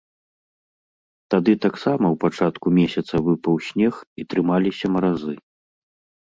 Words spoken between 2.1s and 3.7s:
пачатку месяца выпаў